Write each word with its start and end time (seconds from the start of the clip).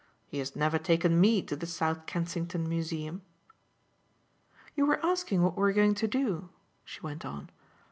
He 0.25 0.39
has 0.39 0.55
never 0.55 0.79
taken 0.79 1.21
ME 1.21 1.43
to 1.43 1.55
the 1.55 1.67
South 1.67 2.07
Kensington 2.07 2.67
Museum." 2.67 3.21
"You 4.73 4.87
were 4.87 5.05
asking 5.05 5.43
what 5.43 5.55
we're 5.55 5.73
going 5.73 5.93
to 5.93 6.07
do," 6.07 6.49
she 6.83 6.99
went 7.01 7.23
on. 7.23 7.51